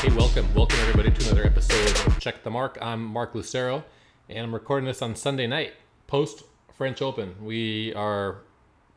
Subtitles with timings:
[0.00, 0.46] Hey, welcome.
[0.54, 2.78] Welcome, everybody, to another episode of Check the Mark.
[2.80, 3.82] I'm Mark Lucero,
[4.28, 5.72] and I'm recording this on Sunday night,
[6.06, 7.34] post French Open.
[7.42, 8.42] We are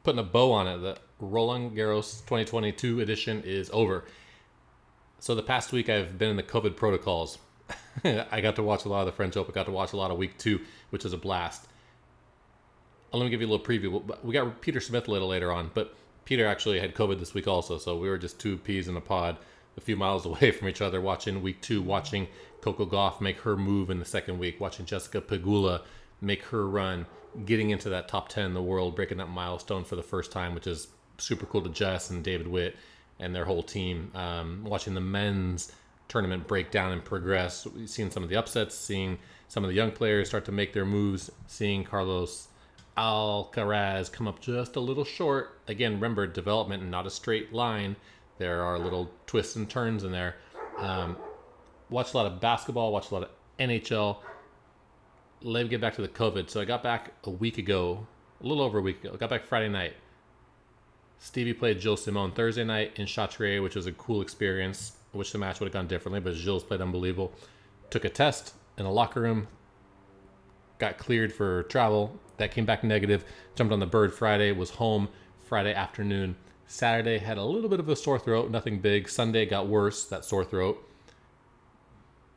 [0.04, 0.78] putting a bow on it.
[0.78, 4.06] The Roland Garros 2022 edition is over.
[5.18, 7.40] So, the past week, I've been in the COVID protocols.
[8.04, 10.12] I got to watch a lot of the French Open, got to watch a lot
[10.12, 10.62] of week two,
[10.92, 11.66] which is a blast.
[13.12, 14.24] Uh, Let me give you a little preview.
[14.24, 15.96] We got Peter Smith a little later on, but
[16.26, 19.02] Peter actually had COVID this week also, so we were just two peas in a
[19.02, 19.38] pod,
[19.78, 22.28] a few miles away from each other, watching week two, watching
[22.62, 25.82] Coco Gauff make her move in the second week, watching Jessica Pegula
[26.22, 27.08] make her run,
[27.46, 30.54] getting into that top 10 in the world, breaking that milestone for the first time,
[30.54, 32.76] which is super cool to Jess and David Witt
[33.20, 34.12] and their whole team.
[34.14, 35.72] Um, watching the men's
[36.08, 39.92] tournament break down and progress, seen some of the upsets, seeing some of the young
[39.92, 42.50] players start to make their moves, seeing Carlos
[42.98, 45.60] Alcaraz come up just a little short.
[45.68, 47.96] Again, remember development and not a straight line.
[48.42, 50.36] There are little twists and turns in there.
[50.80, 51.16] Um,
[51.92, 52.92] watch a lot of basketball.
[52.92, 54.18] Watch a lot of NHL.
[55.44, 56.50] Let me get back to the COVID.
[56.50, 58.08] So I got back a week ago,
[58.44, 59.12] a little over a week ago.
[59.14, 59.94] I got back Friday night.
[61.20, 64.94] Stevie played Gilles Simon Thursday night in Chatrier, which was a cool experience.
[65.14, 67.32] I wish the match would have gone differently, but Jill's played unbelievable.
[67.92, 69.50] Took a test in a locker room,
[70.80, 72.20] got cleared for travel.
[72.38, 73.24] That came back negative.
[73.54, 75.10] Jumped on the bird Friday, was home
[75.46, 76.38] Friday afternoon.
[76.72, 79.10] Saturday had a little bit of a sore throat, nothing big.
[79.10, 80.82] Sunday got worse, that sore throat.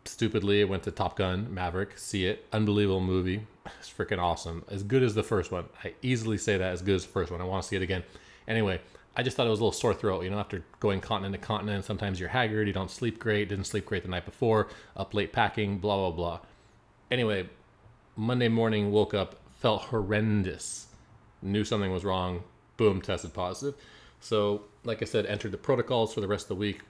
[0.06, 2.44] Stupidly, went to Top Gun Maverick, see it.
[2.52, 3.46] Unbelievable movie.
[3.78, 4.64] It's freaking awesome.
[4.68, 5.66] As good as the first one.
[5.84, 7.40] I easily say that as good as the first one.
[7.40, 8.02] I want to see it again.
[8.48, 8.80] Anyway,
[9.16, 10.24] I just thought it was a little sore throat.
[10.24, 13.66] You know, after going continent to continent, sometimes you're haggard, you don't sleep great, didn't
[13.66, 16.40] sleep great the night before, up late packing, blah, blah, blah.
[17.10, 17.48] Anyway,
[18.16, 20.88] Monday morning, woke up, felt horrendous,
[21.40, 22.42] knew something was wrong,
[22.76, 23.80] boom, tested positive.
[24.24, 26.80] So, like I said, entered the protocols for the rest of the week.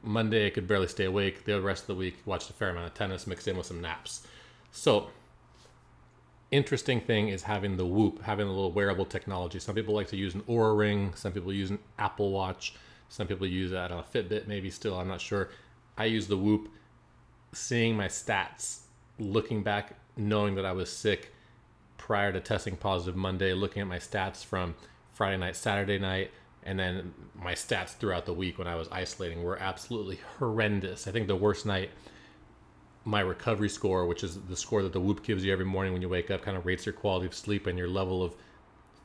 [0.00, 1.44] Monday, I could barely stay awake.
[1.44, 3.80] The rest of the week, watched a fair amount of tennis mixed in with some
[3.80, 4.24] naps.
[4.70, 5.08] So,
[6.52, 9.58] interesting thing is having the Whoop, having a little wearable technology.
[9.58, 11.12] Some people like to use an Oura Ring.
[11.16, 12.76] Some people use an Apple Watch.
[13.08, 14.96] Some people use I don't know, Fitbit, maybe still.
[14.96, 15.48] I'm not sure.
[15.98, 16.68] I use the Whoop.
[17.52, 18.82] Seeing my stats,
[19.18, 21.32] looking back, knowing that I was sick
[21.98, 24.76] prior to testing positive Monday, looking at my stats from
[25.12, 26.30] Friday night, Saturday night,
[26.64, 31.06] and then my stats throughout the week when I was isolating were absolutely horrendous.
[31.06, 31.90] I think the worst night,
[33.04, 36.02] my recovery score, which is the score that the Whoop gives you every morning when
[36.02, 38.34] you wake up, kind of rates your quality of sleep and your level of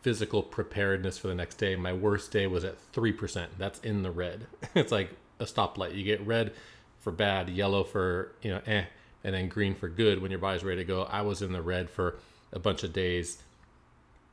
[0.01, 1.75] physical preparedness for the next day.
[1.75, 3.47] My worst day was at 3%.
[3.57, 4.45] That's in the red.
[4.75, 5.95] it's like a stoplight.
[5.95, 6.53] You get red
[6.99, 8.85] for bad, yellow for, you know, eh,
[9.23, 11.03] and then green for good when your body's ready to go.
[11.03, 12.19] I was in the red for
[12.53, 13.41] a bunch of days.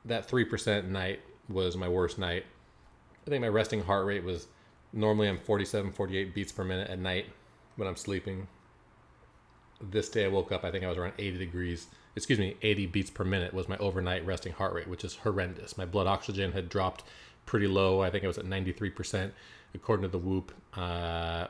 [0.05, 2.45] That 3% night was my worst night.
[3.27, 4.49] I think my resting heart rate was
[4.93, 7.27] normally I'm 47, 48 beats per minute at night
[7.77, 8.47] when I'm sleeping.
[9.81, 11.87] This day I woke up, I think I was around 80 degrees.
[12.17, 15.77] Excuse me, 80 beats per minute was my overnight resting heart rate, which is horrendous.
[15.77, 17.03] My blood oxygen had dropped
[17.47, 18.03] pretty low.
[18.03, 19.33] I think I was at 93%,
[19.75, 20.53] according to the Whoop.
[20.75, 21.49] Uh,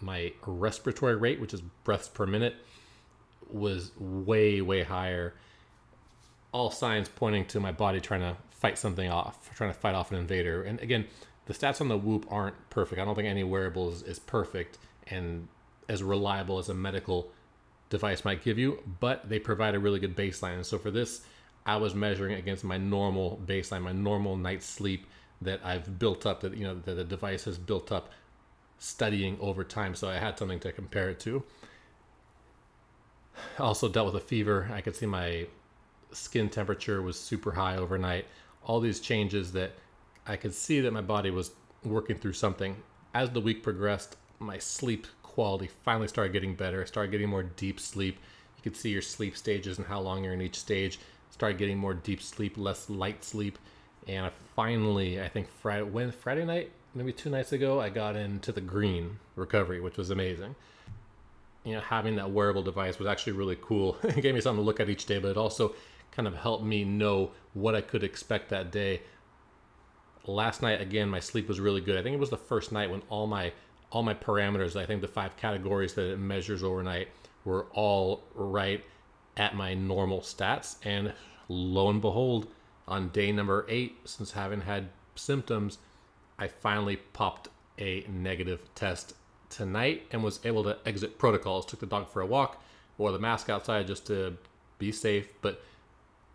[0.00, 2.54] my respiratory rate, which is breaths per minute,
[3.50, 5.34] was way, way higher.
[6.52, 8.36] All signs pointing to my body trying to
[8.66, 10.64] fight something off, trying to fight off an invader.
[10.64, 11.06] And again,
[11.46, 13.00] the stats on the Whoop aren't perfect.
[13.00, 15.46] I don't think any wearable is, is perfect and
[15.88, 17.30] as reliable as a medical
[17.90, 20.54] device might give you, but they provide a really good baseline.
[20.54, 21.24] And so for this,
[21.64, 25.06] I was measuring against my normal baseline, my normal night's sleep
[25.42, 28.10] that I've built up, that you know, that the device has built up
[28.78, 29.94] studying over time.
[29.94, 31.44] So I had something to compare it to.
[33.60, 34.68] Also dealt with a fever.
[34.72, 35.46] I could see my
[36.12, 38.26] skin temperature was super high overnight.
[38.66, 39.72] All these changes that
[40.26, 41.52] I could see that my body was
[41.84, 42.76] working through something.
[43.14, 46.82] As the week progressed, my sleep quality finally started getting better.
[46.82, 48.18] I started getting more deep sleep.
[48.56, 50.98] You could see your sleep stages and how long you're in each stage.
[51.30, 53.58] Started getting more deep sleep, less light sleep.
[54.06, 58.16] And I finally, I think Friday, when Friday night, maybe two nights ago, I got
[58.16, 60.54] into the green recovery, which was amazing
[61.66, 63.98] you know, having that wearable device was actually really cool.
[64.04, 65.74] it gave me something to look at each day, but it also
[66.16, 69.02] kind of helped me know what I could expect that day.
[70.26, 71.96] Last night, again, my sleep was really good.
[71.96, 73.52] I think it was the first night when all my
[73.92, 77.08] all my parameters, I think the five categories that it measures overnight,
[77.44, 78.84] were all right
[79.36, 80.76] at my normal stats.
[80.82, 81.12] And
[81.48, 82.48] lo and behold,
[82.88, 85.78] on day number eight, since having had symptoms,
[86.38, 87.48] I finally popped
[87.78, 89.14] a negative test
[89.50, 91.64] tonight and was able to exit protocols.
[91.66, 92.60] Took the dog for a walk,
[92.98, 94.36] wore the mask outside just to
[94.78, 95.32] be safe.
[95.40, 95.62] But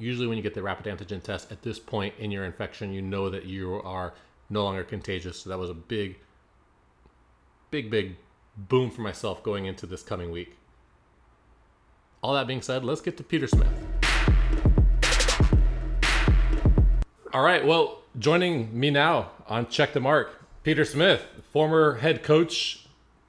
[0.01, 3.01] usually, when you get the rapid antigen test at this point in your infection, you
[3.01, 4.13] know that you are
[4.49, 5.39] no longer contagious.
[5.39, 6.17] So that was a big,
[7.69, 8.15] big, big
[8.57, 10.57] boom for myself going into this coming week.
[12.23, 13.71] All that being said, let's get to Peter Smith.
[17.33, 22.85] All right, well, joining me now on Check the Mark, Peter Smith, former head coach,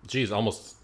[0.06, 0.76] geez, almost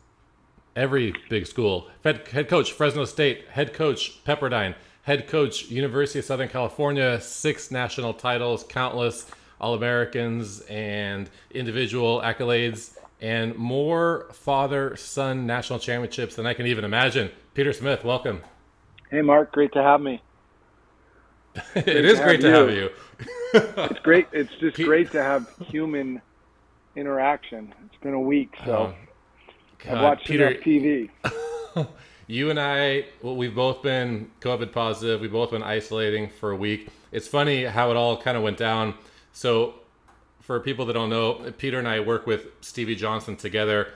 [0.77, 1.89] every big school.
[2.05, 7.71] Head, head coach, Fresno State, head coach, Pepperdine, head coach, University of Southern California, six
[7.71, 9.27] national titles, countless
[9.61, 16.85] All Americans and individual accolades, and more father son national championships than I can even
[16.85, 17.31] imagine.
[17.55, 18.43] Peter Smith, welcome.
[19.11, 20.23] Hey, Mark, great to have me.
[21.75, 22.91] it is great to have you.
[23.55, 24.29] it's great.
[24.33, 26.21] It's just great to have human
[26.95, 27.75] interaction.
[27.87, 31.11] It's been a week, so oh, I've watched Peter, enough TV.
[32.29, 35.21] you and I, well, we've both been COVID positive.
[35.21, 36.89] We've both been isolating for a week.
[37.11, 38.95] It's funny how it all kind of went down.
[39.33, 39.75] So,
[40.43, 43.89] for people that don't know, Peter and I work with Stevie Johnson together.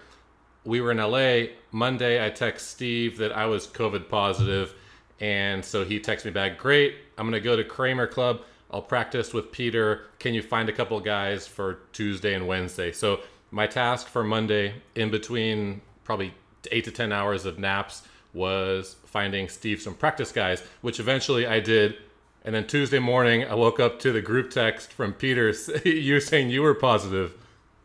[0.65, 2.25] We were in LA Monday.
[2.25, 4.75] I text Steve that I was COVID positive,
[5.21, 8.43] and so he texts me back, "Great, I'm gonna go to Kramer Club.
[8.71, 10.07] I'll practice with Peter.
[10.19, 13.21] Can you find a couple guys for Tuesday and Wednesday?" So
[13.51, 16.35] my task for Monday, in between probably
[16.71, 18.03] eight to ten hours of naps,
[18.33, 21.97] was finding Steve some practice guys, which eventually I did.
[22.45, 26.51] And then Tuesday morning, I woke up to the group text from Peter, you saying
[26.51, 27.35] you were positive.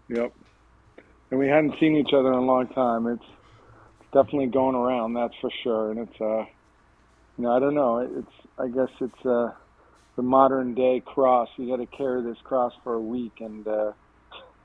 [0.09, 0.33] Yep.
[1.29, 3.07] And we hadn't seen each other in a long time.
[3.07, 3.25] It's
[4.13, 5.91] definitely going around, that's for sure.
[5.91, 6.45] And it's, uh,
[7.37, 7.99] you know, I don't know.
[7.99, 9.51] It's, I guess it's uh,
[10.17, 11.47] the modern day cross.
[11.57, 13.91] You got to carry this cross for a week, and uh,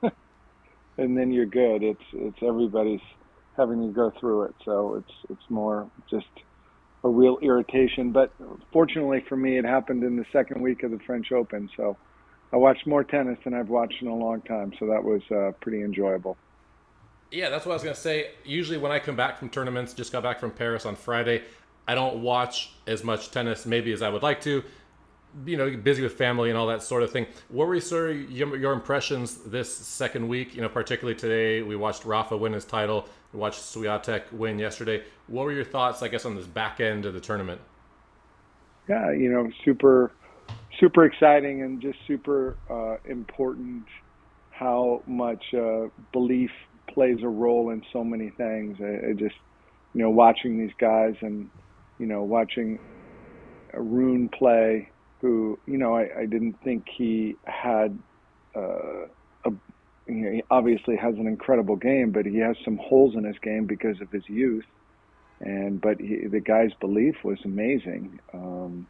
[0.97, 1.83] and then you're good.
[1.83, 3.01] It's it's everybody's
[3.57, 4.55] having to go through it.
[4.65, 6.27] So it's it's more just
[7.03, 8.11] a real irritation.
[8.11, 8.31] But
[8.71, 11.69] fortunately for me, it happened in the second week of the French Open.
[11.75, 11.97] So
[12.51, 14.73] I watched more tennis than I've watched in a long time.
[14.79, 16.37] So that was uh, pretty enjoyable.
[17.31, 18.31] Yeah, that's what I was gonna say.
[18.45, 21.43] Usually, when I come back from tournaments, just got back from Paris on Friday,
[21.87, 24.63] I don't watch as much tennis maybe as I would like to
[25.45, 27.25] you know, busy with family and all that sort of thing.
[27.49, 30.55] What were your, your, impressions this second week?
[30.55, 33.07] You know, particularly today, we watched Rafa win his title.
[33.33, 35.03] We watched Swiatek win yesterday.
[35.27, 37.61] What were your thoughts, I guess, on this back end of the tournament?
[38.87, 40.11] Yeah, you know, super,
[40.79, 43.85] super exciting and just super uh, important.
[44.51, 46.51] How much uh, belief
[46.87, 48.77] plays a role in so many things.
[48.79, 49.35] I, I just,
[49.93, 51.49] you know, watching these guys and
[51.99, 52.79] you know, watching
[53.73, 54.89] a Rune play
[55.23, 57.97] who, you know, I, I didn't think he had
[58.53, 59.07] uh,
[59.45, 59.51] a,
[60.05, 63.37] you know, he obviously has an incredible game, but he has some holes in his
[63.39, 64.65] game because of his youth.
[65.39, 68.85] And but he, the guy's belief was amazing, um,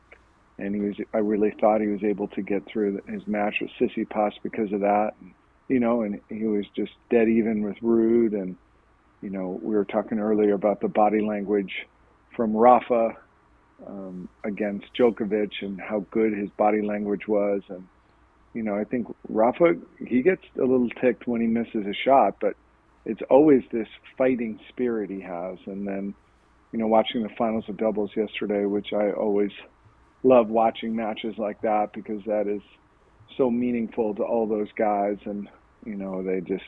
[0.58, 0.96] and he was.
[1.14, 4.82] I really thought he was able to get through his match with Tsitsipas because of
[4.82, 5.12] that.
[5.22, 5.34] And,
[5.68, 8.58] you know, and he was just dead even with Ruud, and
[9.22, 11.74] you know, we were talking earlier about the body language
[12.36, 13.16] from Rafa
[13.88, 17.62] um, against Djokovic and how good his body language was.
[17.70, 17.88] And,
[18.54, 19.76] you know, I think Rafa,
[20.06, 22.56] he gets a little ticked when he misses a shot, but
[23.06, 23.88] it's always this
[24.18, 25.58] fighting spirit he has.
[25.66, 26.14] And then,
[26.72, 29.52] you know, watching the finals of doubles yesterday, which I always
[30.24, 32.62] love watching matches like that because that is
[33.38, 35.18] so meaningful to all those guys.
[35.26, 35.50] And,
[35.86, 36.64] you know, they just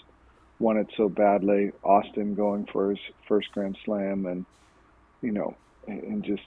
[0.60, 1.72] won it so badly.
[1.84, 4.46] Austin going for his first Grand Slam and,
[5.22, 5.56] you know,
[5.88, 6.44] and just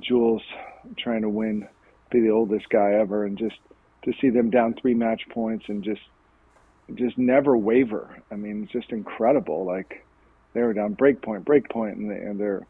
[0.00, 0.42] Jules
[0.96, 1.68] trying to win,
[2.10, 3.56] be the oldest guy ever, and just
[4.04, 6.02] to see them down three match points and just
[6.94, 8.22] just never waver.
[8.30, 9.64] I mean, it's just incredible.
[9.64, 10.04] Like
[10.54, 12.66] they were down break point, break point, and, they, and their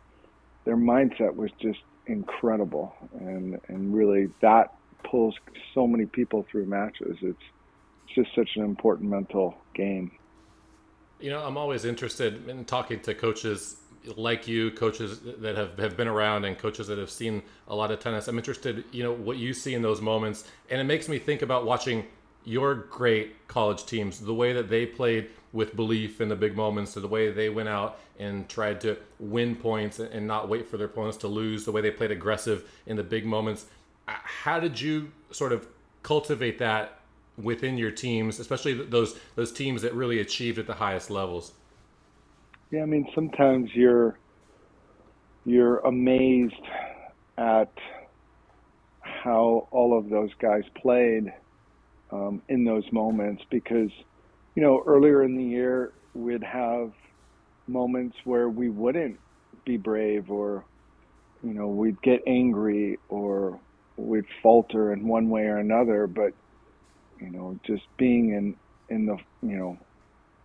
[0.64, 5.34] their mindset was just incredible, and and really that pulls
[5.75, 7.16] so many people through matches.
[7.22, 7.38] It's
[8.06, 10.10] it's just such an important mental game.
[11.20, 13.76] You know, I'm always interested in talking to coaches
[14.17, 17.90] like you, coaches that have, have been around and coaches that have seen a lot
[17.90, 20.45] of tennis, I'm interested, you know, what you see in those moments.
[20.71, 22.05] And it makes me think about watching
[22.45, 26.95] your great college teams, the way that they played with belief in the big moments,
[26.95, 30.87] the way they went out and tried to win points and not wait for their
[30.87, 33.67] opponents to lose, the way they played aggressive in the big moments.
[34.07, 35.67] Uh, how did you sort of
[36.02, 37.00] cultivate that
[37.37, 41.52] within your teams, especially those those teams that really achieved at the highest levels?
[42.70, 44.18] Yeah, I mean sometimes you're
[45.44, 46.54] you're amazed
[47.38, 47.72] at
[49.00, 51.32] how all of those guys played
[52.12, 53.90] um, in those moments because
[54.54, 56.92] you know earlier in the year we'd have
[57.68, 59.18] moments where we wouldn't
[59.66, 60.66] be brave or
[61.42, 63.60] you know we'd get angry or
[63.96, 66.32] we'd falter in one way or another but
[67.20, 68.56] you know just being in
[68.94, 69.78] in the you know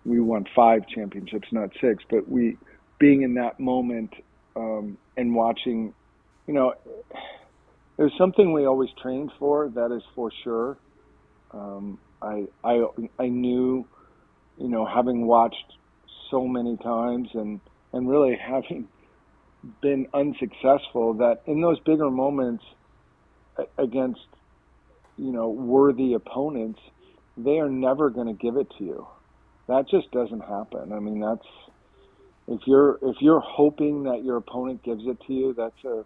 [0.05, 2.03] we won five championships, not six.
[2.09, 2.57] But we,
[2.99, 4.13] being in that moment
[4.55, 5.93] um, and watching,
[6.47, 6.73] you know,
[7.97, 9.69] there's something we always trained for.
[9.69, 10.77] That is for sure.
[11.51, 12.85] Um, I I
[13.19, 13.85] I knew,
[14.57, 15.73] you know, having watched
[16.31, 17.59] so many times and
[17.91, 18.87] and really having
[19.81, 22.63] been unsuccessful, that in those bigger moments
[23.77, 24.19] against,
[25.17, 26.79] you know, worthy opponents,
[27.37, 29.07] they are never going to give it to you.
[29.73, 30.93] That just doesn't happen.
[30.93, 31.47] I mean, that's
[32.47, 36.05] if you're if you're hoping that your opponent gives it to you, that's a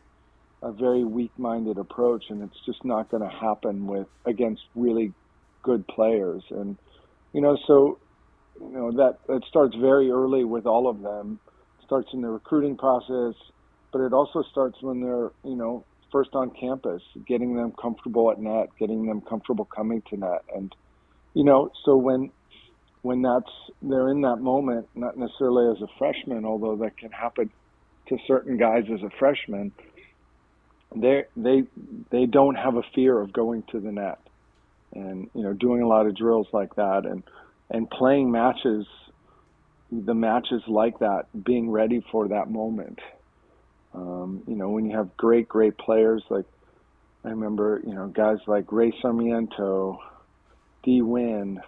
[0.64, 5.14] a very weak-minded approach, and it's just not going to happen with against really
[5.64, 6.44] good players.
[6.50, 6.78] And
[7.34, 8.00] you know, so
[8.62, 11.38] you know that that starts very early with all of them.
[11.80, 13.36] It starts in the recruiting process,
[13.92, 18.40] but it also starts when they're you know first on campus, getting them comfortable at
[18.40, 20.74] net, getting them comfortable coming to net, and
[21.34, 22.32] you know, so when
[23.08, 23.50] when that's
[23.82, 27.50] they're in that moment, not necessarily as a freshman, although that can happen
[28.10, 29.72] to certain guys as a freshman,
[30.94, 31.64] they they
[32.12, 34.20] they don't have a fear of going to the net,
[34.94, 37.24] and you know, doing a lot of drills like that, and
[37.70, 38.86] and playing matches,
[39.90, 43.00] the matches like that, being ready for that moment.
[43.94, 46.46] Um, you know, when you have great great players like
[47.24, 50.00] I remember, you know, guys like Ray Sarmiento,
[50.84, 51.02] D.
[51.02, 51.62] Win,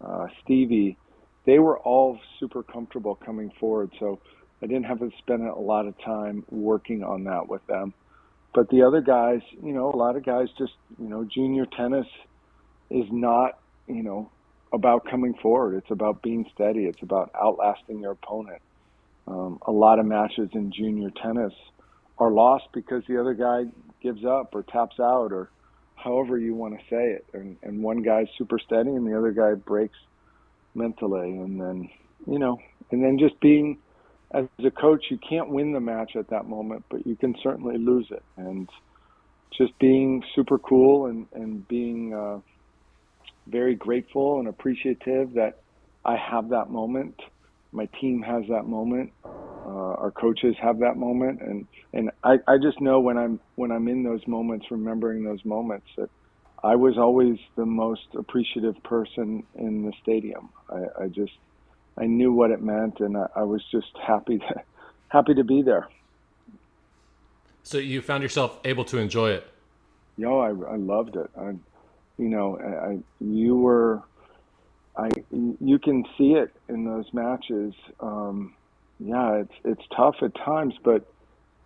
[0.00, 0.96] uh, Stevie,
[1.44, 3.90] they were all super comfortable coming forward.
[3.98, 4.20] So
[4.62, 7.94] I didn't have to spend a lot of time working on that with them.
[8.54, 12.06] But the other guys, you know, a lot of guys just, you know, junior tennis
[12.90, 14.30] is not, you know,
[14.72, 15.76] about coming forward.
[15.76, 16.86] It's about being steady.
[16.86, 18.62] It's about outlasting your opponent.
[19.26, 21.52] Um, a lot of matches in junior tennis
[22.18, 23.64] are lost because the other guy
[24.02, 25.50] gives up or taps out or
[26.06, 27.26] however you want to say it.
[27.34, 29.98] And, and one guy's super steady and the other guy breaks
[30.74, 31.30] mentally.
[31.30, 31.90] And then,
[32.26, 32.58] you know,
[32.92, 33.78] and then just being,
[34.32, 37.76] as a coach, you can't win the match at that moment, but you can certainly
[37.76, 38.22] lose it.
[38.36, 38.68] And
[39.58, 42.38] just being super cool and, and being uh,
[43.48, 45.58] very grateful and appreciative that
[46.04, 47.20] I have that moment.
[47.72, 49.12] My team has that moment.
[50.06, 53.88] Our coaches have that moment, and and I, I just know when I'm when I'm
[53.88, 56.08] in those moments, remembering those moments, that
[56.62, 60.50] I was always the most appreciative person in the stadium.
[60.70, 61.32] I, I just
[61.98, 64.62] I knew what it meant, and I, I was just happy to
[65.08, 65.88] happy to be there.
[67.64, 69.44] So you found yourself able to enjoy it.
[70.16, 71.28] Yo, I, I loved it.
[71.36, 71.48] I,
[72.16, 74.04] you know, I, you were,
[74.96, 77.74] I, you can see it in those matches.
[77.98, 78.54] Um,
[78.98, 81.06] yeah, it's it's tough at times, but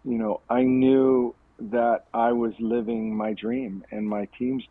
[0.05, 4.65] you know, I knew that I was living my dream and my team's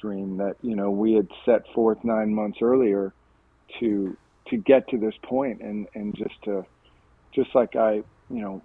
[0.00, 3.14] dream that you know we had set forth nine months earlier
[3.80, 4.16] to
[4.48, 6.66] to get to this point and and just to
[7.34, 8.62] just like I you know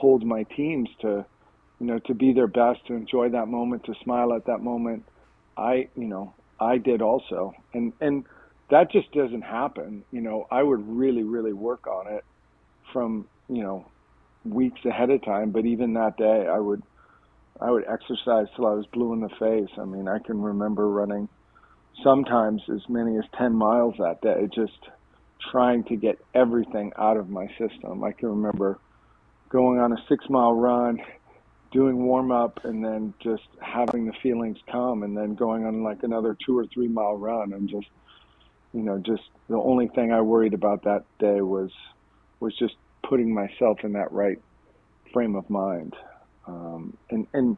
[0.00, 1.24] told my teams to
[1.80, 5.04] you know to be their best to enjoy that moment to smile at that moment
[5.56, 7.54] I you know I did also.
[7.72, 8.24] And and
[8.70, 10.04] that just doesn't happen.
[10.12, 12.24] You know I would really really work on it
[12.92, 13.86] from you know
[14.44, 15.50] weeks ahead of time.
[15.50, 16.82] But even that day, I would
[17.60, 19.70] I would exercise till I was blue in the face.
[19.78, 21.28] I mean, I can remember running
[22.02, 24.78] sometimes as many as 10 miles that day, just
[25.50, 28.04] trying to get everything out of my system.
[28.04, 28.78] I can remember
[29.48, 31.00] going on a six mile run,
[31.72, 36.02] doing warm up, and then just having the feelings come, and then going on like
[36.02, 37.88] another two or three mile run, and just,
[38.72, 41.70] you know, just the only thing I worried about that day was
[42.40, 44.40] was just putting myself in that right
[45.12, 45.94] frame of mind.
[46.46, 47.56] Um, and and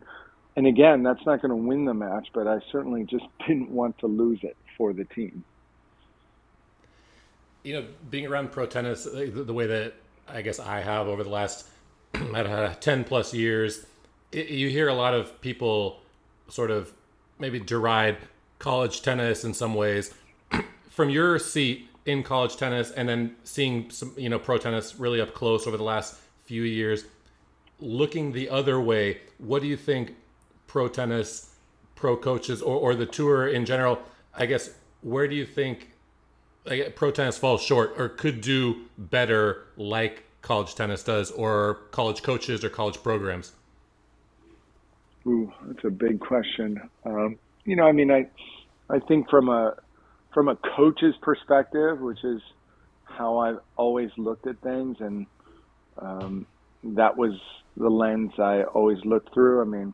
[0.57, 3.99] and again, that's not going to win the match, but I certainly just didn't want
[3.99, 5.45] to lose it for the team.
[7.63, 9.95] You know, being around pro tennis the, the way that
[10.29, 11.69] I guess I have over the last
[12.81, 13.87] ten plus years,
[14.33, 16.01] it, you hear a lot of people
[16.49, 16.93] sort of
[17.39, 18.19] maybe deride
[18.59, 20.13] college tennis in some ways.
[20.91, 25.21] From your seat, in college tennis and then seeing some you know pro tennis really
[25.21, 27.05] up close over the last few years.
[27.81, 30.15] Looking the other way what do you think
[30.67, 31.55] pro tennis
[31.95, 34.01] pro coaches or, or the tour in general
[34.35, 34.71] i guess
[35.03, 35.91] where do you think
[36.65, 42.23] like, pro tennis falls short or could do better like college tennis does or college
[42.23, 43.53] coaches or college programs?
[45.27, 46.81] Ooh, that's a big question.
[47.05, 48.27] Um, you know i mean i
[48.91, 49.75] i think from a
[50.35, 52.41] from a coach's perspective, which is
[53.05, 55.27] how I've always looked at things, and
[55.99, 56.47] um,
[56.83, 57.39] that was
[57.77, 59.63] the lens I always looked through.
[59.63, 59.93] I mean,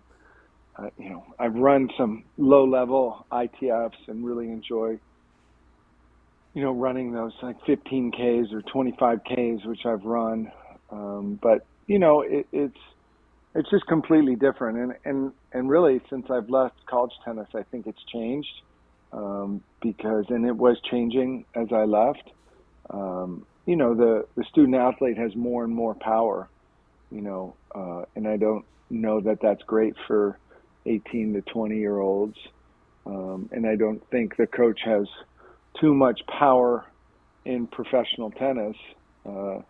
[0.77, 4.99] uh, you know, I've run some low-level ITFs and really enjoy
[6.55, 10.51] you know, running those like 15Ks or 25Ks, which I've run.
[10.91, 12.79] Um, but, you know, it, it's,
[13.55, 14.79] it's just completely different.
[14.79, 18.49] And, and, and really, since I've left college tennis, I think it's changed
[19.13, 22.31] um, because, and it was changing as I left.
[22.91, 26.49] Um, you know, the, the student athlete has more and more power,
[27.11, 30.39] you know, uh, and I don't know that that's great for
[30.87, 32.37] 18 to 20 year olds.
[33.07, 35.07] Um, and I don't think the coach has
[35.81, 36.85] too much power
[37.45, 38.77] in professional tennis.
[39.27, 39.61] Uh,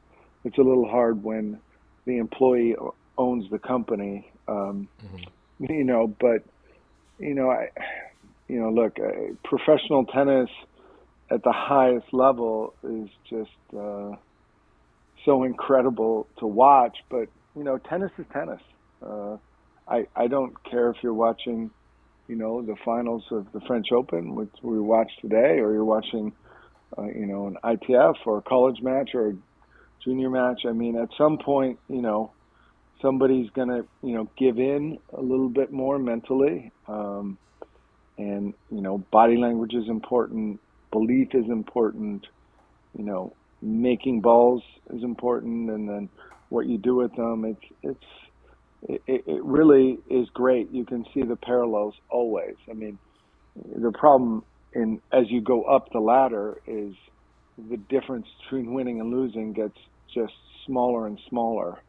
[0.45, 1.61] it's a little hard when
[2.05, 2.75] the employee
[3.17, 5.73] owns the company, um, mm-hmm.
[5.73, 6.09] you know.
[6.21, 6.43] But
[7.19, 7.69] you know, I,
[8.49, 10.51] you know, look, uh, professional tennis
[11.31, 14.13] at the highest level is just uh,
[15.25, 16.97] so incredible to watch.
[17.11, 18.61] But you know, tennis is tennis.
[19.05, 19.37] Uh,
[19.87, 21.71] I I don't care if you're watching
[22.29, 26.33] you know, the finals of the French Open, which we watched today, or you're watching,
[26.97, 29.37] uh, you know, an ITF or a college match or a
[30.05, 30.61] junior match.
[30.69, 32.33] I mean, at some point, you know,
[33.01, 36.71] somebody's to, you know, give in a little bit more mentally.
[36.87, 37.39] Um,
[38.19, 40.61] and, you know, body language is important,
[40.91, 42.27] belief is important,
[42.97, 46.09] you know, making balls is important, and then
[46.49, 47.45] what you do with them.
[47.45, 50.71] It's, it's, it, it really is great.
[50.71, 52.57] You can see the parallels always.
[52.71, 52.99] I mean,
[53.77, 56.95] the problem in as you go up the ladder is
[57.71, 59.77] the difference between winning and losing gets
[60.15, 60.35] just
[60.67, 61.83] smaller and smaller.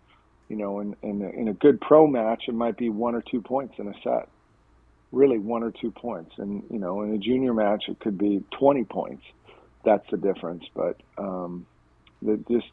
[0.48, 3.41] You know, in in in a good pro match, it might be one or two
[3.41, 4.29] points in a set.
[5.11, 8.43] Really, one or two points, and you know, in a junior match, it could be
[8.59, 9.23] 20 points.
[9.83, 10.63] That's the difference.
[10.75, 11.65] But um,
[12.21, 12.71] the, just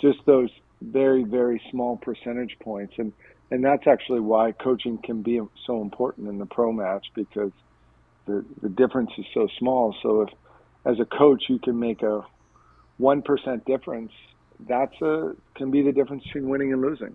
[0.00, 0.50] just those
[0.82, 3.12] very very small percentage points, and
[3.50, 7.52] and that's actually why coaching can be so important in the pro match because
[8.26, 9.94] the the difference is so small.
[10.02, 10.28] So if
[10.84, 12.22] as a coach you can make a
[12.98, 14.12] one percent difference,
[14.68, 17.14] that's a can be the difference between winning and losing.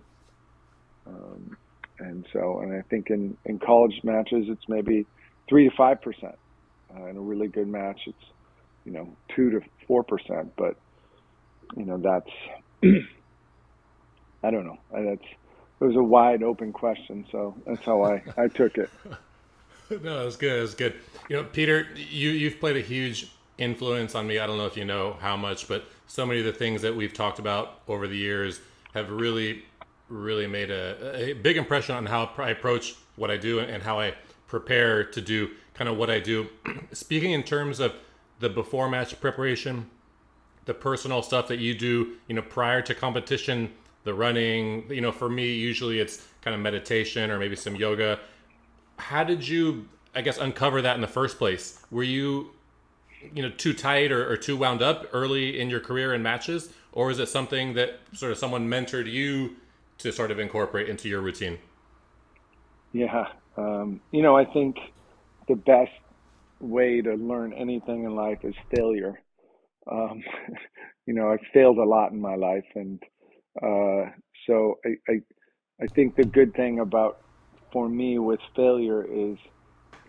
[1.06, 1.56] Um,
[1.98, 5.06] and so, and I think in in college matches it's maybe
[5.48, 6.36] three to five percent.
[6.96, 8.24] Uh, in a really good match, it's
[8.84, 10.54] you know two to four percent.
[10.56, 10.76] But
[11.76, 12.30] you know that's
[14.42, 14.78] I don't know.
[14.92, 15.28] That's
[15.80, 18.90] it was a wide open question, so that's how I, I took it.
[20.02, 20.62] no, it's good.
[20.64, 20.94] It's good.
[21.28, 24.38] You know, Peter, you you've played a huge influence on me.
[24.38, 26.96] I don't know if you know how much, but so many of the things that
[26.96, 28.60] we've talked about over the years
[28.94, 29.64] have really,
[30.08, 34.00] really made a, a big impression on how I approach what I do and how
[34.00, 34.14] I
[34.46, 36.48] prepare to do kind of what I do.
[36.92, 37.92] Speaking in terms of
[38.40, 39.90] the before match preparation,
[40.64, 43.72] the personal stuff that you do, you know, prior to competition
[44.04, 44.90] the running.
[44.90, 48.18] You know, for me, usually it's kind of meditation or maybe some yoga.
[48.96, 51.80] How did you, I guess, uncover that in the first place?
[51.90, 52.50] Were you,
[53.34, 56.72] you know, too tight or, or too wound up early in your career in matches,
[56.92, 59.56] or is it something that sort of someone mentored you
[59.98, 61.58] to sort of incorporate into your routine?
[62.92, 64.76] Yeah, um, you know, I think
[65.48, 65.92] the best
[66.60, 69.20] way to learn anything in life is failure.
[69.90, 70.22] Um,
[71.06, 73.02] you know, I've failed a lot in my life, and
[73.62, 74.10] uh,
[74.46, 75.20] so I, I,
[75.82, 77.20] I think the good thing about
[77.72, 79.36] for me with failure is,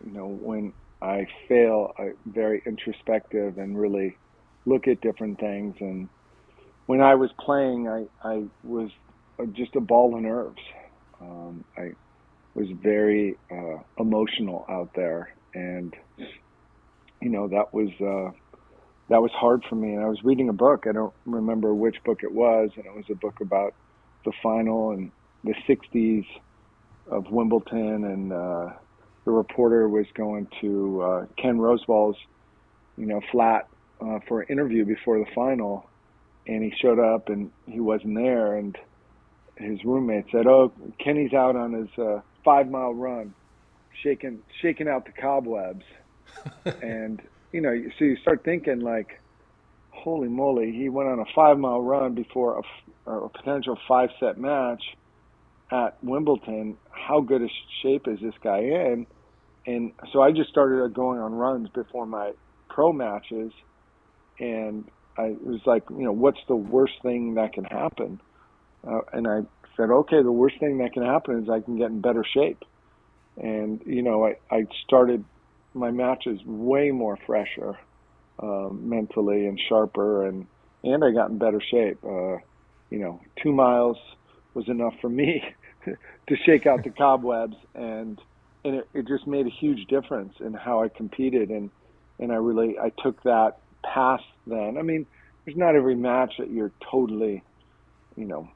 [0.05, 4.17] you know, when I fail, I'm very introspective and really
[4.65, 5.75] look at different things.
[5.79, 6.09] And
[6.85, 8.89] when I was playing, I, I was
[9.45, 10.61] just a ball of nerves.
[11.21, 11.91] Um, I
[12.55, 15.95] was very uh, emotional out there, and
[17.21, 18.31] you know that was uh,
[19.09, 19.93] that was hard for me.
[19.93, 20.85] And I was reading a book.
[20.87, 23.73] I don't remember which book it was, and it was a book about
[24.25, 25.11] the final and
[25.43, 26.25] the '60s
[27.09, 28.05] of Wimbledon.
[28.05, 28.69] And uh,
[29.25, 32.17] the reporter was going to uh, Ken Rosewall's,
[32.97, 33.67] you know, flat
[34.01, 35.89] uh, for an interview before the final,
[36.47, 38.55] and he showed up and he wasn't there.
[38.55, 38.77] And
[39.59, 40.71] his roommate said, "Oh,
[41.03, 43.33] Kenny's out on his uh, five mile run,
[44.03, 45.83] shaking shaking out the cobwebs."
[46.81, 49.19] and you know, so you start thinking like,
[49.91, 52.61] holy moly, he went on a five mile run before
[53.05, 54.83] a, a potential five set match
[55.71, 56.77] at Wimbledon.
[56.91, 57.49] How good a
[57.83, 59.07] shape is this guy in?
[59.65, 62.31] And so I just started going on runs before my
[62.69, 63.51] pro matches,
[64.39, 64.85] and
[65.17, 68.21] I was like, you know, what's the worst thing that can happen?
[68.87, 69.41] Uh, and I
[69.75, 72.63] said, okay, the worst thing that can happen is I can get in better shape.
[73.37, 75.23] And you know, I, I started
[75.73, 77.77] my matches way more fresher
[78.39, 80.45] um, mentally and sharper, and
[80.83, 81.99] and I got in better shape.
[82.03, 82.37] Uh,
[82.89, 83.97] you know, two miles
[84.53, 85.43] was enough for me
[85.85, 88.19] to shake out the cobwebs, and
[88.65, 91.69] and it, it just made a huge difference in how I competed, and
[92.19, 94.77] and I really I took that past then.
[94.77, 95.05] I mean,
[95.45, 97.43] there's not every match that you're totally,
[98.15, 98.49] you know,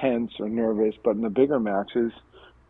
[0.00, 2.12] tense or nervous, but in the bigger matches,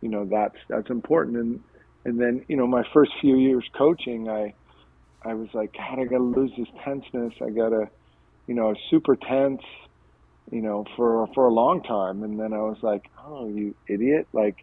[0.01, 1.37] you know, that's that's important.
[1.37, 1.63] And
[2.05, 4.53] and then you know, my first few years coaching, I
[5.23, 7.33] I was like, God, I got to lose this tenseness.
[7.41, 7.89] I got to,
[8.47, 9.61] you know, super tense,
[10.51, 12.23] you know, for for a long time.
[12.23, 14.27] And then I was like, oh, you idiot!
[14.33, 14.57] Like,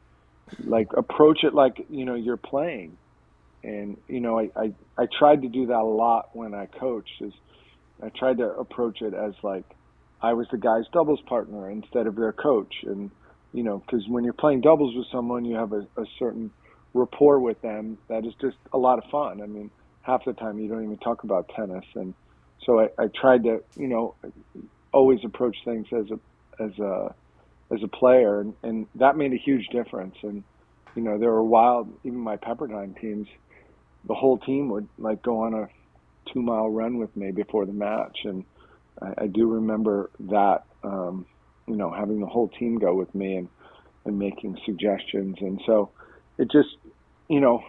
[0.64, 2.98] like approach it like you know you're playing.
[3.62, 7.20] And you know, I I, I tried to do that a lot when I coached.
[7.20, 7.32] Is
[8.02, 9.64] I tried to approach it as like
[10.20, 12.74] I was the guy's doubles partner instead of their coach.
[12.84, 13.10] And
[13.52, 16.50] you know, because when you're playing doubles with someone, you have a, a certain
[16.94, 19.40] rapport with them that is just a lot of fun.
[19.42, 19.70] I mean
[20.08, 21.84] half the time you don't even talk about tennis.
[21.94, 22.14] And
[22.64, 24.14] so I, I tried to, you know,
[24.92, 27.14] always approach things as a as a
[27.70, 30.16] as a player, and, and that made a huge difference.
[30.22, 30.42] And
[30.96, 33.28] you know, there were wild, even my Pepperdine teams,
[34.06, 35.68] the whole team would like go on a
[36.32, 38.44] two mile run with me before the match, and
[39.00, 40.64] I, I do remember that.
[40.82, 41.26] Um,
[41.66, 43.48] you know, having the whole team go with me and
[44.04, 45.90] and making suggestions, and so
[46.38, 46.68] it just,
[47.28, 47.62] you know,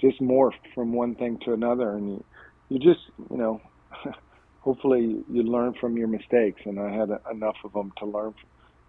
[0.00, 2.24] just morphed from one thing to another, and you
[2.68, 3.60] you just you know
[4.60, 8.34] hopefully you learn from your mistakes, and I had enough of them to learn,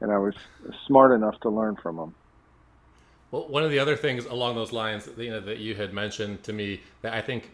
[0.02, 0.36] and I was
[0.88, 2.16] smart enough to learn from them.
[3.30, 6.44] Well, one of the other things along those lines, you know, that you had mentioned
[6.44, 7.52] to me that I think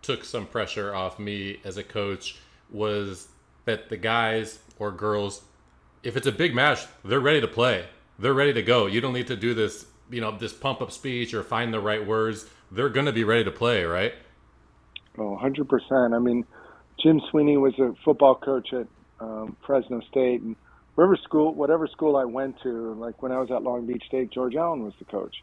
[0.00, 2.36] took some pressure off me as a coach
[2.70, 3.28] was
[3.64, 5.42] that the guys or girls,
[6.02, 7.86] if it's a big match, they're ready to play.
[8.18, 8.86] They're ready to go.
[8.86, 11.80] You don't need to do this, you know, this pump up speech or find the
[11.80, 14.14] right words they're going to be ready to play, right?
[15.16, 16.14] Oh, 100%.
[16.14, 16.44] I mean,
[17.02, 18.86] Jim Sweeney was a football coach at
[19.20, 20.56] um, Fresno State, and
[20.94, 24.30] wherever school, whatever school I went to, like when I was at Long Beach State,
[24.30, 25.34] George Allen was the coach.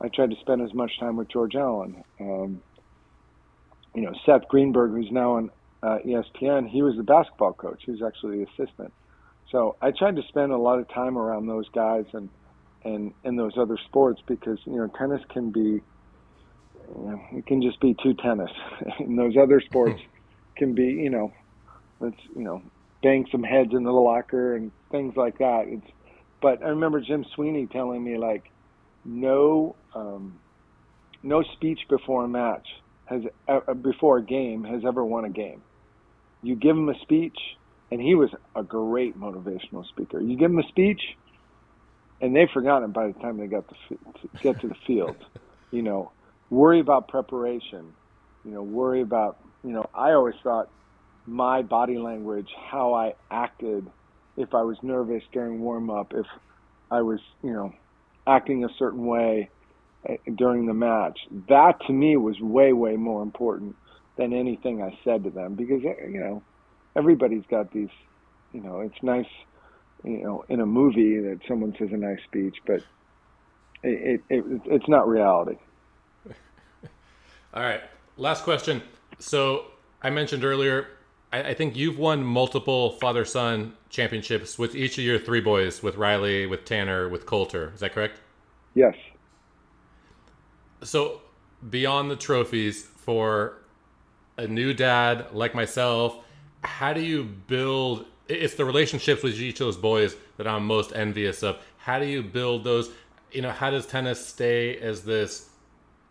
[0.00, 2.02] I tried to spend as much time with George Allen.
[2.20, 2.60] Um,
[3.94, 5.50] you know, Seth Greenberg, who's now on
[5.84, 7.82] uh, ESPN, he was the basketball coach.
[7.84, 8.92] He was actually the assistant.
[9.50, 12.28] So I tried to spend a lot of time around those guys and
[12.84, 15.82] and in those other sports because you know tennis can be you
[17.04, 18.50] know, it can just be two tennis.
[18.98, 20.00] and those other sports
[20.56, 21.32] can be, you know,
[22.00, 22.62] let's you know,
[23.02, 25.64] bang some heads in the locker and things like that.
[25.66, 25.86] It's,
[26.40, 28.50] but I remember Jim Sweeney telling me like,
[29.04, 30.38] no, um,
[31.22, 32.66] no speech before a match
[33.06, 35.62] has uh, before a game has ever won a game.
[36.44, 37.38] You give him a speech,
[37.90, 40.20] and he was a great motivational speaker.
[40.20, 41.00] You give him a speech,
[42.20, 43.74] and they forgot forgotten by the time they got to
[44.42, 45.16] get to the field.
[45.70, 46.12] You know,
[46.50, 47.96] worry about preparation.
[48.44, 50.68] You know, worry about, you know, I always thought
[51.26, 53.90] my body language, how I acted,
[54.36, 56.26] if I was nervous during warm up, if
[56.92, 57.72] I was, you know,
[58.28, 59.50] acting a certain way
[60.08, 63.76] eh, during the match, that to me was way, way more important
[64.16, 66.42] than anything I said to them because, eh, you know,
[66.96, 67.88] everybody's got these,
[68.52, 69.26] you know, it's nice,
[70.04, 72.82] you know, in a movie that someone says a nice speech, but
[73.82, 75.56] it, it, it it's not reality.
[77.54, 77.80] All right.
[78.16, 78.82] Last question.
[79.18, 79.66] So
[80.02, 80.88] I mentioned earlier,
[81.32, 85.82] I, I think you've won multiple father son championships with each of your three boys,
[85.82, 87.72] with Riley, with Tanner, with Colter.
[87.74, 88.20] Is that correct?
[88.74, 88.94] Yes.
[90.82, 91.22] So
[91.68, 93.63] beyond the trophies for
[94.36, 96.18] a new dad like myself,
[96.62, 100.92] how do you build it's the relationships with each of those boys that I'm most
[100.94, 101.58] envious of.
[101.78, 102.90] How do you build those?
[103.32, 105.50] You know, how does tennis stay as this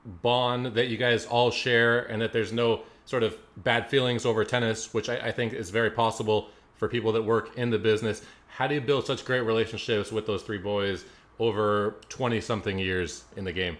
[0.06, 4.44] bond that you guys all share and that there's no sort of bad feelings over
[4.44, 8.22] tennis, which I, I, think is very possible for people that work in the business.
[8.48, 11.06] How do you build such great relationships with those three boys
[11.40, 13.78] over 20 something years in the game?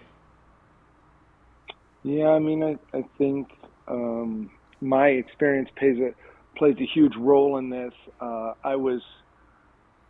[2.04, 4.50] Yeah, I mean, I, I think um,
[4.82, 7.94] my experience plays a, plays a huge role in this.
[8.20, 9.02] Uh, I was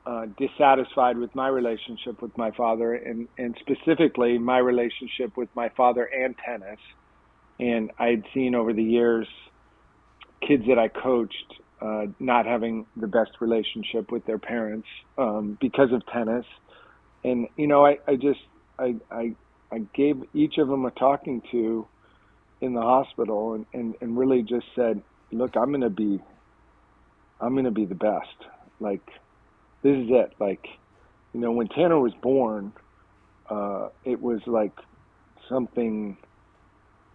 [0.06, 5.70] uh, dissatisfied with my relationship with my father and, and specifically my relationship with my
[5.70, 6.80] father and tennis.
[7.60, 9.28] And I'd seen over the years
[10.46, 15.92] kids that I coached uh, not having the best relationship with their parents um, because
[15.92, 16.46] of tennis.
[17.24, 18.40] And, you know, I, I just,
[18.78, 19.36] I, I,
[19.72, 21.88] I gave each of them a talking to
[22.64, 26.20] in the hospital and, and, and really just said, look, I'm going to be,
[27.42, 28.38] I'm going to be the best.
[28.80, 29.06] Like,
[29.82, 30.34] this is it.
[30.40, 30.66] Like,
[31.34, 32.72] you know, when Tanner was born,
[33.50, 34.72] uh, it was like
[35.50, 36.18] something.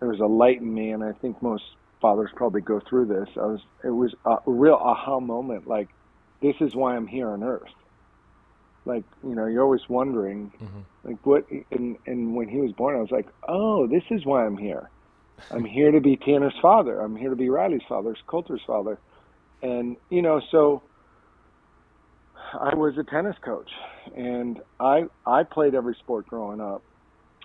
[0.01, 1.65] There was a light in me, and I think most
[2.03, 3.29] fathers probably go through this.
[3.37, 3.61] I was.
[3.83, 5.67] It was a real aha moment.
[5.67, 5.89] Like,
[6.43, 7.73] this is why I'm here on Earth.
[8.85, 10.81] Like, you know, you're always wondering, mm-hmm.
[11.05, 11.47] like, what?
[11.71, 14.91] And and when he was born, I was like, oh, this is why I'm here.
[15.51, 17.01] I'm here to be Tanner's father.
[17.01, 18.99] I'm here to be Riley's father, Colter's father.
[19.63, 20.83] And, you know, so
[22.53, 23.71] I was a tennis coach
[24.17, 26.83] and I, I played every sport growing up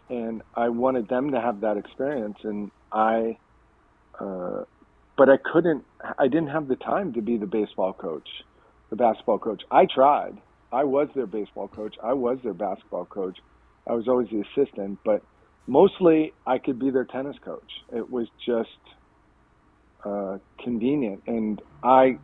[0.09, 2.37] and I wanted them to have that experience.
[2.43, 3.37] And I,
[4.19, 4.63] uh,
[5.17, 5.85] but I couldn't,
[6.19, 8.27] I didn't have the time to be the baseball coach,
[8.89, 9.63] the basketball coach.
[9.71, 10.37] I tried.
[10.71, 11.95] I was their baseball coach.
[12.03, 13.37] I was their basketball coach.
[13.87, 15.23] I was always the assistant, but
[15.67, 17.71] mostly I could be their tennis coach.
[17.91, 18.69] It was just
[20.03, 22.17] uh, convenient, and I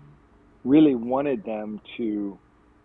[0.65, 2.38] really wanted them to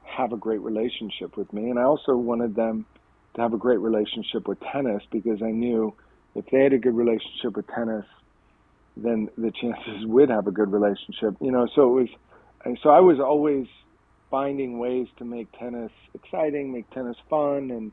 [0.05, 2.87] have a great relationship with me, and I also wanted them
[3.35, 5.95] to have a great relationship with tennis because I knew
[6.35, 8.05] if they had a good relationship with tennis,
[8.97, 11.35] then the chances would have a good relationship.
[11.41, 12.09] You know, so it
[12.65, 13.67] was, so I was always
[14.31, 17.93] finding ways to make tennis exciting, make tennis fun, and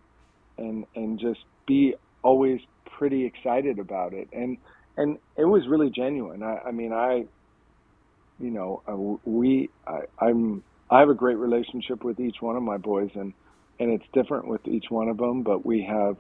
[0.57, 4.57] and and just be always pretty excited about it, and
[4.97, 6.43] and it was really genuine.
[6.43, 7.25] I, I mean, I,
[8.39, 12.77] you know, we, I, I'm, I have a great relationship with each one of my
[12.77, 13.33] boys, and
[13.79, 16.17] and it's different with each one of them, but we have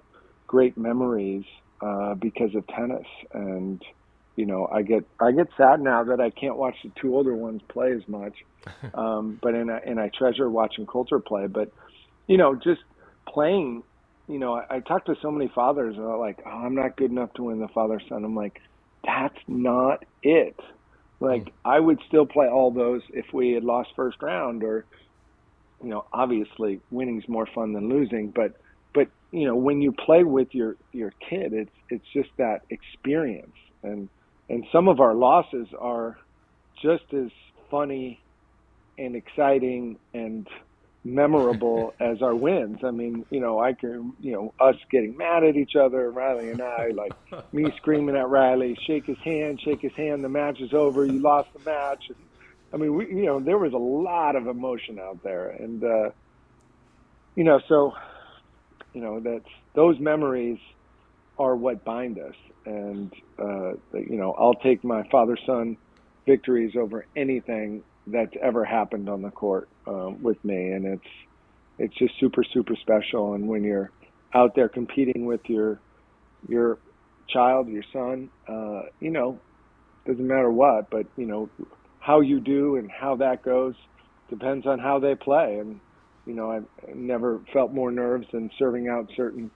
[0.47, 1.43] great memories
[1.81, 3.83] uh, because of tennis, and
[4.35, 7.35] you know, I get I get sad now that I can't watch the two older
[7.35, 8.33] ones play as much,
[8.93, 11.71] um, but and I, and I treasure watching Colter play, but
[12.27, 12.81] you know, just
[13.27, 13.83] playing
[14.31, 16.95] you know, I, I talk to so many fathers and are like, oh, I'm not
[16.95, 18.23] good enough to win the father son.
[18.23, 18.61] I'm like,
[19.03, 20.57] that's not it.
[21.19, 21.51] Like, mm.
[21.65, 24.85] I would still play all those if we had lost first round, or,
[25.83, 28.29] you know, obviously winning's more fun than losing.
[28.29, 28.55] But,
[28.93, 33.55] but you know, when you play with your your kid, it's it's just that experience,
[33.83, 34.09] and
[34.49, 36.17] and some of our losses are
[36.81, 37.29] just as
[37.69, 38.21] funny
[38.97, 40.47] and exciting and
[41.03, 42.79] memorable as our wins.
[42.83, 46.49] I mean, you know, I can, you know, us getting mad at each other, Riley
[46.49, 47.13] and I, like
[47.53, 51.19] me screaming at Riley, shake his hand, shake his hand, the match is over, you
[51.19, 52.03] lost the match.
[52.73, 56.09] I mean, we, you know, there was a lot of emotion out there, and uh,
[57.35, 57.93] you know, so,
[58.93, 60.57] you know, that's those memories
[61.37, 62.35] are what bind us,
[62.65, 65.77] and uh, you know, I'll take my father-son
[66.25, 71.07] victories over anything that's ever happened on the court uh, with me, and it's
[71.77, 73.33] it's just super super special.
[73.33, 73.91] And when you're
[74.33, 75.79] out there competing with your
[76.47, 76.79] your
[77.29, 79.39] child, your son, uh, you know,
[80.05, 81.49] doesn't matter what, but you know
[81.99, 83.75] how you do and how that goes
[84.29, 85.57] depends on how they play.
[85.59, 85.79] And
[86.25, 89.51] you know, I've never felt more nerves than serving out certain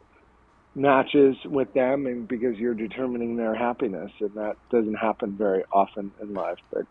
[0.73, 6.11] matches with them, and because you're determining their happiness, and that doesn't happen very often
[6.21, 6.57] in life.
[6.71, 6.85] But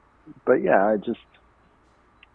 [0.47, 1.19] but yeah, I just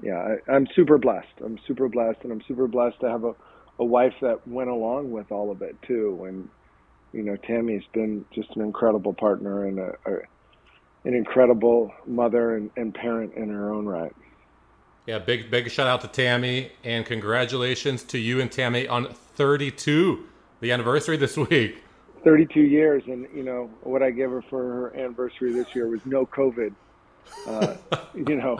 [0.02, 1.28] yeah, I, am super blessed.
[1.44, 3.34] I'm super blessed, and I'm super blessed to have a,
[3.80, 6.26] a wife that went along with all of it too.
[6.28, 6.50] And
[7.14, 10.18] you know, Tammy's been just an incredible partner and a, a
[11.06, 14.14] an incredible mother and, and parent in her own right.
[15.06, 20.26] Yeah, big big shout out to Tammy and congratulations to you and Tammy on 32,
[20.60, 21.84] the anniversary this week.
[22.24, 26.02] 32 years, and you know what I gave her for her anniversary this year was
[26.06, 26.74] no COVID.
[27.48, 27.76] Uh,
[28.16, 28.60] you know,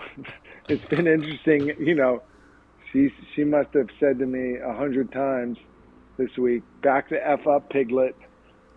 [0.68, 1.74] it's been interesting.
[1.80, 2.22] You know,
[2.92, 5.58] she she must have said to me a hundred times
[6.18, 8.16] this week, "Back the f up, piglet."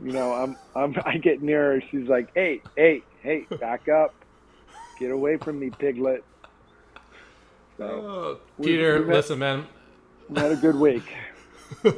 [0.02, 1.82] You know, I'm I'm I get near her.
[1.90, 4.14] She's like, "Hey, hey, hey, back up,
[4.98, 6.24] get away from me, piglet."
[7.78, 9.66] So, oh, Peter, we, we listen, man.
[10.36, 11.04] Had a good week.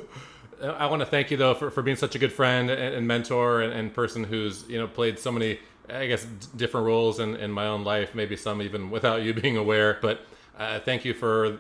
[0.62, 3.07] I want to thank you though for, for being such a good friend and, and
[3.07, 6.25] mentor and, and, person who's you know played so many I guess
[6.57, 9.99] different roles in, in my own life, maybe some even without you being aware.
[10.01, 10.27] But
[10.59, 11.59] uh, thank you for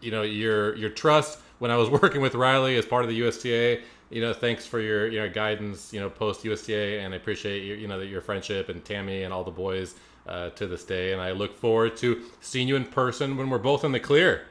[0.00, 3.16] you know your your trust when I was working with Riley as part of the
[3.16, 3.82] USTA.
[4.10, 5.92] You know, thanks for your you know guidance.
[5.92, 9.32] You know, post USTA, and I appreciate your, you know your friendship and Tammy and
[9.32, 9.94] all the boys
[10.26, 11.12] uh, to this day.
[11.12, 14.46] And I look forward to seeing you in person when we're both in the clear.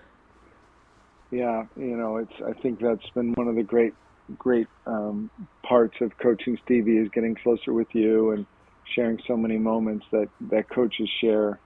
[1.32, 2.34] Yeah, you know, it's.
[2.46, 3.94] I think that's been one of the great
[4.40, 5.30] great um,
[5.64, 8.46] parts of coaching Stevie is getting closer with you and
[8.94, 11.60] sharing so many moments that that coaches share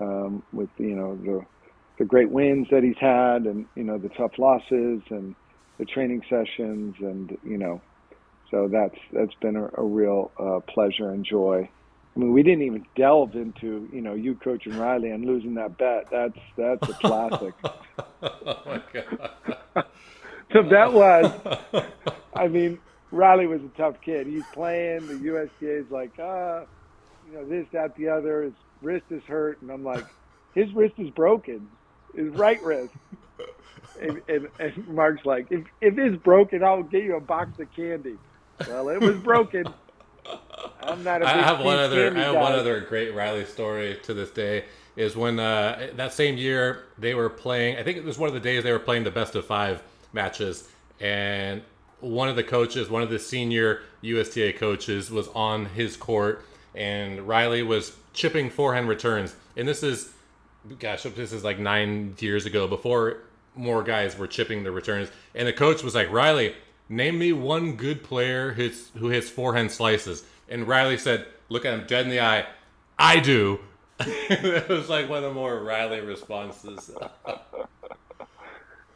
[0.00, 1.40] um, with you know the
[1.98, 5.34] the great wins that he's had and you know the tough losses and
[5.78, 7.80] the training sessions and you know
[8.50, 11.68] so that's that's been a, a real uh, pleasure and joy.
[12.14, 15.76] I mean, we didn't even delve into you know you coaching Riley and losing that
[15.76, 16.06] bet.
[16.10, 17.54] That's that's a classic.
[18.22, 19.30] oh my god!
[20.52, 21.86] the bet was,
[22.34, 22.78] I mean,
[23.10, 24.26] Riley was a tough kid.
[24.26, 25.06] He's playing.
[25.06, 26.64] The USTA is like, ah,
[27.26, 28.42] you know, this, that, the other.
[28.42, 30.04] His wrist is hurt, and I'm like,
[30.54, 31.68] his wrist is broken,
[32.14, 32.94] his right wrist.
[34.00, 37.74] And, and, and Mark's like, if if it's broken, I'll get you a box of
[37.74, 38.16] candy.
[38.68, 39.66] Well, it was broken.
[40.82, 42.10] I'm not a I have one other.
[42.10, 42.42] I have guy.
[42.42, 44.64] one other great Riley story to this day.
[44.96, 47.76] Is when uh, that same year they were playing.
[47.76, 49.82] I think it was one of the days they were playing the best of five
[50.12, 50.68] matches,
[51.00, 51.62] and
[52.00, 57.26] one of the coaches, one of the senior USTA coaches, was on his court, and
[57.26, 59.34] Riley was chipping forehand returns.
[59.56, 60.12] And this is,
[60.78, 63.18] gosh, this is like nine years ago, before
[63.54, 65.10] more guys were chipping the returns.
[65.34, 66.54] And the coach was like, Riley,
[66.88, 70.24] name me one good player who's, who hits forehand slices.
[70.48, 72.46] And Riley said, look at him dead in the eye,
[72.98, 73.60] I do.
[74.00, 76.90] it was like one of the more Riley responses.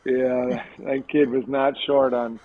[0.05, 2.41] Yeah, that kid was not short on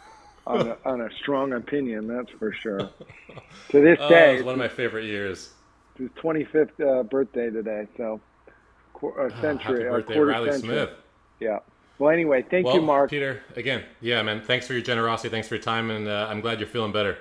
[0.48, 2.08] on a, on a strong opinion.
[2.08, 2.80] That's for sure.
[2.80, 5.52] To this Oh, day, was it's one of my favorite years.
[5.98, 7.88] his 25th uh, birthday today.
[7.98, 8.22] So,
[9.04, 10.70] a Ah, century, Happy a birthday, quarter Riley century.
[10.70, 10.90] Smith.
[11.40, 11.60] Yeah.
[12.00, 13.10] Well, anyway, thank Well, you, Mark.
[13.10, 14.42] Peter, again, yeah, man.
[14.42, 15.30] Thanks for your generosity.
[15.30, 17.18] Thanks for your time, and uh, I'm glad you're feeling better.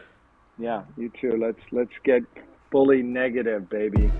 [0.58, 1.36] Yeah, you too.
[1.40, 2.22] Let's let's get
[2.70, 4.10] fully negative, baby.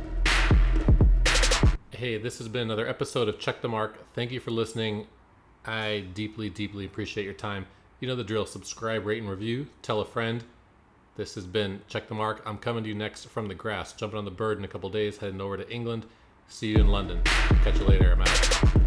[1.91, 3.99] Hey, this has been another episode of Check the Mark.
[4.15, 5.07] Thank you for listening.
[5.65, 7.67] I deeply, deeply appreciate your time.
[8.01, 8.47] You know the drill.
[8.47, 9.69] Subscribe, rate, and review.
[9.83, 10.45] Tell a friend.
[11.17, 12.43] This has been Check the Mark.
[12.45, 13.93] I'm coming to you next from the grass.
[13.93, 16.07] Jumping on the bird in a couple days, heading over to England.
[16.49, 17.23] See you in London.
[17.25, 18.13] Catch you later.
[18.13, 18.84] I'm out.